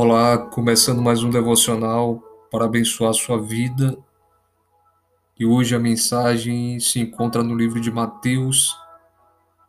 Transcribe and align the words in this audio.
Olá, 0.00 0.38
começando 0.38 1.02
mais 1.02 1.24
um 1.24 1.28
devocional 1.28 2.22
para 2.52 2.66
abençoar 2.66 3.12
sua 3.14 3.42
vida. 3.42 3.98
E 5.36 5.44
hoje 5.44 5.74
a 5.74 5.78
mensagem 5.80 6.78
se 6.78 7.00
encontra 7.00 7.42
no 7.42 7.56
livro 7.56 7.80
de 7.80 7.90
Mateus, 7.90 8.76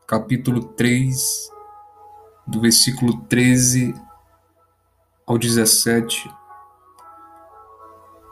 capítulo 0.05 0.61
3, 0.63 1.51
do 2.45 2.61
versículo 2.61 3.21
13 3.21 3.95
ao 5.25 5.35
17. 5.35 6.29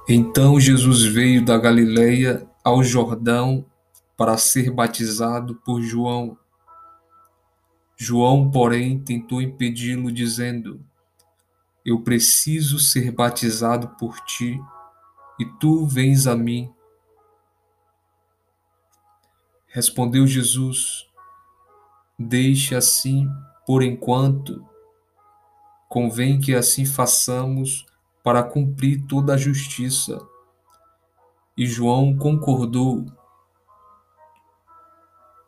Então 0.07 0.59
Jesus 0.59 1.03
veio 1.03 1.43
da 1.43 1.57
Galileia 1.57 2.47
ao 2.63 2.83
Jordão 2.83 3.65
para 4.15 4.37
ser 4.37 4.69
batizado 4.69 5.55
por 5.65 5.81
João. 5.81 6.37
João, 7.95 8.51
porém, 8.51 8.99
tentou 8.99 9.41
impedi-lo, 9.41 10.11
dizendo: 10.11 10.79
Eu 11.89 12.01
preciso 12.01 12.79
ser 12.79 13.11
batizado 13.11 13.87
por 13.97 14.19
ti, 14.25 14.61
e 15.39 15.45
tu 15.57 15.87
vens 15.87 16.27
a 16.27 16.35
mim. 16.35 16.69
Respondeu 19.67 20.27
Jesus: 20.27 21.07
Deixe 22.19 22.75
assim 22.75 23.25
por 23.65 23.81
enquanto. 23.81 24.67
Convém 25.87 26.41
que 26.41 26.53
assim 26.53 26.85
façamos 26.85 27.85
para 28.21 28.43
cumprir 28.43 29.05
toda 29.07 29.35
a 29.35 29.37
justiça. 29.37 30.19
E 31.55 31.65
João 31.65 32.17
concordou. 32.17 33.05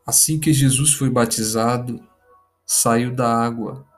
Assim 0.08 0.39
que 0.39 0.53
Jesus 0.53 0.94
foi 0.94 1.09
batizado, 1.09 2.02
saiu 2.66 3.13
da 3.13 3.27
água. 3.27 3.88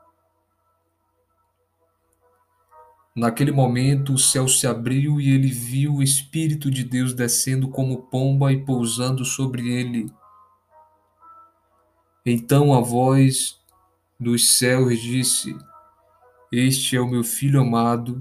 Naquele 3.14 3.52
momento 3.52 4.14
o 4.14 4.18
céu 4.18 4.48
se 4.48 4.66
abriu 4.66 5.20
e 5.20 5.30
ele 5.30 5.50
viu 5.50 5.96
o 5.96 6.04
Espírito 6.04 6.72
de 6.72 6.82
Deus 6.82 7.14
descendo 7.14 7.68
como 7.68 8.04
pomba 8.04 8.54
e 8.54 8.64
pousando 8.64 9.26
sobre 9.26 9.68
ele. 9.70 10.10
Então 12.26 12.74
a 12.74 12.80
voz 12.80 13.60
dos 14.18 14.58
céus 14.58 14.98
disse: 15.02 15.58
Este 16.50 16.96
é 16.96 17.02
o 17.02 17.08
meu 17.08 17.24
filho 17.24 17.60
amado, 17.60 18.20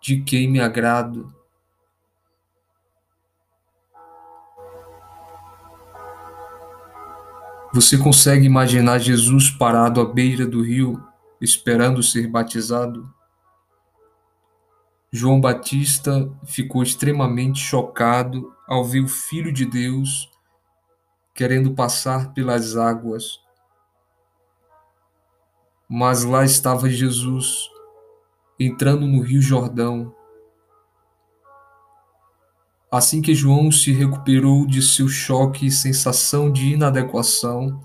de 0.00 0.20
quem 0.20 0.48
me 0.48 0.60
agrado. 0.60 1.34
Você 7.72 7.98
consegue 7.98 8.46
imaginar 8.46 8.98
Jesus 8.98 9.50
parado 9.50 10.00
à 10.00 10.04
beira 10.04 10.46
do 10.46 10.62
rio, 10.62 11.02
esperando 11.40 12.00
ser 12.04 12.28
batizado? 12.28 13.12
João 15.16 15.40
Batista 15.40 16.28
ficou 16.44 16.82
extremamente 16.82 17.60
chocado 17.60 18.52
ao 18.66 18.84
ver 18.84 18.98
o 18.98 19.06
Filho 19.06 19.52
de 19.52 19.64
Deus 19.64 20.28
querendo 21.32 21.72
passar 21.72 22.32
pelas 22.34 22.76
águas. 22.76 23.40
Mas 25.88 26.24
lá 26.24 26.44
estava 26.44 26.90
Jesus, 26.90 27.70
entrando 28.58 29.06
no 29.06 29.22
Rio 29.22 29.40
Jordão. 29.40 30.12
Assim 32.90 33.22
que 33.22 33.36
João 33.36 33.70
se 33.70 33.92
recuperou 33.92 34.66
de 34.66 34.82
seu 34.82 35.06
choque 35.06 35.68
e 35.68 35.70
sensação 35.70 36.50
de 36.50 36.72
inadequação, 36.72 37.80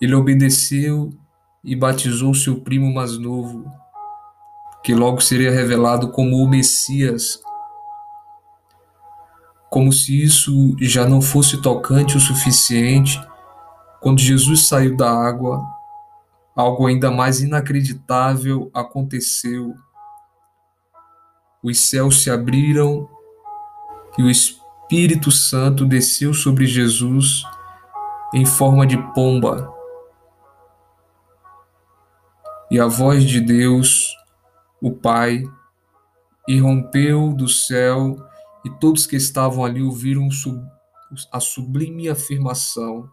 ele 0.00 0.14
obedeceu 0.14 1.12
e 1.62 1.76
batizou 1.76 2.32
seu 2.32 2.62
primo 2.62 2.90
mais 2.90 3.18
novo, 3.18 3.70
que 4.84 4.94
logo 4.94 5.18
seria 5.22 5.50
revelado 5.50 6.10
como 6.10 6.36
o 6.36 6.46
Messias. 6.46 7.40
Como 9.70 9.90
se 9.90 10.22
isso 10.22 10.76
já 10.78 11.08
não 11.08 11.22
fosse 11.22 11.62
tocante 11.62 12.18
o 12.18 12.20
suficiente, 12.20 13.18
quando 14.02 14.20
Jesus 14.20 14.68
saiu 14.68 14.94
da 14.94 15.10
água, 15.10 15.66
algo 16.54 16.86
ainda 16.86 17.10
mais 17.10 17.40
inacreditável 17.40 18.70
aconteceu. 18.74 19.74
Os 21.62 21.80
céus 21.80 22.22
se 22.22 22.30
abriram 22.30 23.08
e 24.18 24.22
o 24.22 24.28
Espírito 24.28 25.30
Santo 25.30 25.86
desceu 25.86 26.34
sobre 26.34 26.66
Jesus 26.66 27.42
em 28.34 28.44
forma 28.44 28.86
de 28.86 28.98
pomba. 29.14 29.72
E 32.70 32.78
a 32.78 32.86
voz 32.86 33.24
de 33.24 33.40
Deus, 33.40 34.14
o 34.84 34.92
Pai, 34.92 35.42
irrompeu 36.46 37.32
do 37.32 37.48
céu 37.48 38.18
e 38.62 38.68
todos 38.68 39.06
que 39.06 39.16
estavam 39.16 39.64
ali 39.64 39.80
ouviram 39.80 40.28
a 41.32 41.40
sublime 41.40 42.06
afirmação: 42.06 43.10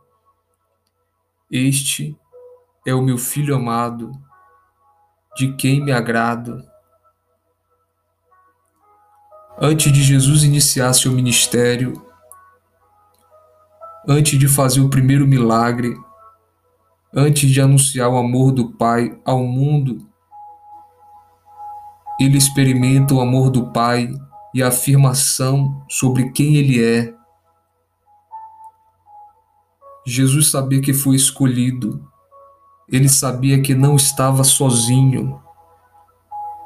Este 1.50 2.14
é 2.86 2.94
o 2.94 3.02
meu 3.02 3.18
filho 3.18 3.56
amado, 3.56 4.12
de 5.38 5.54
quem 5.54 5.82
me 5.82 5.94
agrado. 5.94 6.62
Antes 9.58 9.94
de 9.94 10.04
Jesus 10.04 10.44
iniciar 10.44 10.92
seu 10.92 11.14
ministério, 11.14 12.06
antes 14.06 14.38
de 14.38 14.50
fazer 14.50 14.82
o 14.82 14.90
primeiro 14.90 15.26
milagre, 15.26 15.96
antes 17.14 17.50
de 17.50 17.62
anunciar 17.62 18.10
o 18.10 18.18
amor 18.18 18.52
do 18.52 18.74
Pai 18.74 19.18
ao 19.24 19.46
mundo, 19.46 20.11
ele 22.24 22.38
experimenta 22.38 23.14
o 23.14 23.22
amor 23.22 23.50
do 23.50 23.72
Pai 23.72 24.10
e 24.54 24.62
a 24.62 24.68
afirmação 24.68 25.84
sobre 25.90 26.32
quem 26.32 26.56
ele 26.56 26.84
é. 26.84 27.14
Jesus 30.06 30.50
sabia 30.50 30.82
que 30.82 30.94
foi 30.94 31.16
escolhido, 31.16 32.06
ele 32.90 33.08
sabia 33.08 33.62
que 33.62 33.76
não 33.76 33.96
estava 33.96 34.44
sozinho 34.44 35.42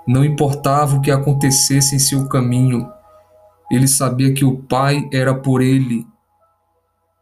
não 0.08 0.24
importava 0.24 0.98
o 0.98 1.02
que 1.02 1.10
acontecesse 1.10 1.96
em 1.96 2.00
seu 2.00 2.28
caminho, 2.28 2.88
ele 3.72 3.88
sabia 3.88 4.34
que 4.34 4.46
o 4.46 4.58
Pai 4.58 5.10
era 5.12 5.34
por 5.34 5.62
ele. 5.62 6.06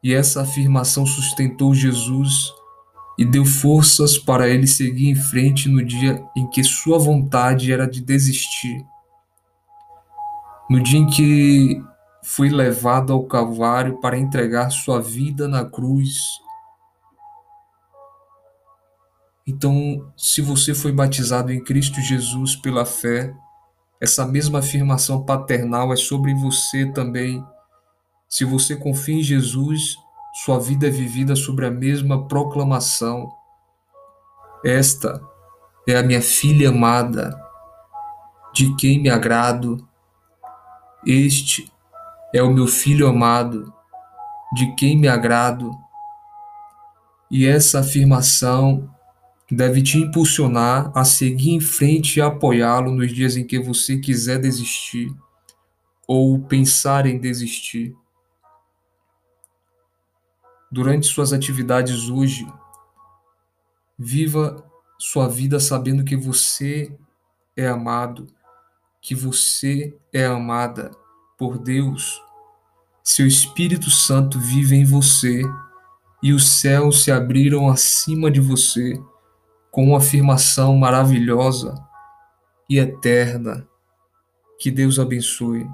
E 0.03 0.13
essa 0.13 0.41
afirmação 0.41 1.05
sustentou 1.05 1.73
Jesus 1.73 2.53
e 3.18 3.25
deu 3.25 3.46
forças 3.46 4.18
para 4.18 4.50
ele 4.50 4.68
seguir 4.68 5.09
em 5.09 5.16
frente 5.16 5.69
no 5.69 5.84
dia 5.84 6.24
em 6.35 6.47
que 6.50 6.63
sua 6.63 6.97
vontade 6.97 7.72
era 7.72 7.88
de 7.88 8.01
desistir. 8.01 8.85
No 10.69 10.81
dia 10.81 11.00
em 11.00 11.06
que 11.06 11.84
foi 12.23 12.50
levado 12.50 13.13
ao 13.13 13.23
Calvário 13.23 14.00
para 14.00 14.18
entregar 14.18 14.69
sua 14.72 15.02
vida 15.02 15.47
na 15.47 15.66
cruz 15.66 16.41
então, 19.46 20.09
se 20.16 20.41
você 20.41 20.73
foi 20.73 20.94
batizado 20.94 21.52
em 21.52 21.62
Cristo 21.62 22.00
Jesus 22.00 22.56
pela 22.56 22.85
fé, 22.85 23.34
essa 24.00 24.25
mesma 24.25 24.59
afirmação 24.59 25.23
paternal 25.23 25.91
é 25.91 25.97
sobre 25.97 26.34
você 26.34 26.85
também. 26.91 27.44
Se 28.29 28.46
você 28.46 28.75
confia 28.75 29.16
em 29.16 29.23
Jesus, 29.23 29.97
sua 30.33 30.59
vida 30.59 30.88
é 30.88 30.89
vivida 30.89 31.35
sobre 31.35 31.67
a 31.67 31.71
mesma 31.71 32.27
proclamação. 32.27 33.31
Esta 34.66 35.21
é 35.88 35.95
a 35.95 36.01
minha 36.01 36.21
filha 36.21 36.69
amada, 36.69 37.39
de 38.51 38.75
quem 38.75 38.99
me 38.99 39.09
agrado. 39.09 39.88
Este 41.05 41.72
é 42.33 42.41
o 42.41 42.51
meu 42.51 42.66
filho 42.66 43.07
amado, 43.07 43.72
de 44.55 44.73
quem 44.73 44.97
me 44.97 45.07
agrado. 45.07 45.69
E 47.29 47.45
essa 47.45 47.81
afirmação 47.81 48.89
deve 49.51 49.83
te 49.83 49.99
impulsionar 49.99 50.91
a 50.96 51.05
seguir 51.05 51.52
em 51.52 51.59
frente 51.59 52.17
e 52.17 52.22
apoiá-lo 52.22 52.91
nos 52.91 53.13
dias 53.13 53.37
em 53.37 53.46
que 53.46 53.59
você 53.59 53.99
quiser 53.99 54.40
desistir 54.40 55.13
ou 56.08 56.40
pensar 56.40 57.05
em 57.05 57.19
desistir. 57.19 57.96
Durante 60.73 61.05
suas 61.05 61.31
atividades 61.31 62.09
hoje, 62.09 62.52
viva 63.96 64.66
sua 64.97 65.29
vida 65.29 65.59
sabendo 65.59 66.03
que 66.03 66.16
você 66.16 66.91
é 67.55 67.67
amado, 67.67 68.25
que 68.99 69.14
você 69.14 69.96
é 70.11 70.25
amada 70.25 70.90
por 71.37 71.59
Deus. 71.59 72.20
Seu 73.03 73.28
Espírito 73.28 73.91
Santo 73.91 74.40
vive 74.40 74.75
em 74.75 74.84
você 74.84 75.43
e 76.23 76.34
os 76.34 76.49
céus 76.49 77.03
se 77.03 77.11
abriram 77.11 77.70
acima 77.70 78.31
de 78.31 78.40
você 78.40 78.99
com 79.70 79.90
uma 79.90 79.99
afirmação 79.99 80.75
maravilhosa 80.75 81.75
e 82.67 82.79
eterna. 82.79 83.67
Que 84.58 84.72
Deus 84.72 84.97
abençoe. 84.97 85.67